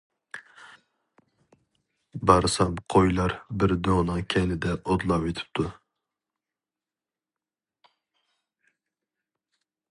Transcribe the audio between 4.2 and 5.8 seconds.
كەينىدە ئوتلاۋېتىپتۇ.